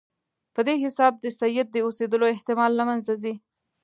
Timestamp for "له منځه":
2.79-3.13